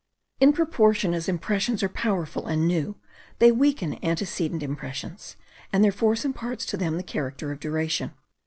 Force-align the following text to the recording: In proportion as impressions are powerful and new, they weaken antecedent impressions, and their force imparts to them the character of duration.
In 0.39 0.51
proportion 0.51 1.13
as 1.13 1.29
impressions 1.29 1.83
are 1.83 1.87
powerful 1.87 2.47
and 2.47 2.67
new, 2.67 2.95
they 3.37 3.51
weaken 3.51 4.03
antecedent 4.03 4.63
impressions, 4.63 5.35
and 5.71 5.83
their 5.83 5.91
force 5.91 6.25
imparts 6.25 6.65
to 6.65 6.75
them 6.77 6.97
the 6.97 7.03
character 7.03 7.51
of 7.51 7.59
duration. 7.59 8.11